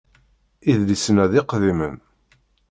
Idlisen-a 0.71 1.25
d 1.31 1.33
iqdimen. 1.39 1.95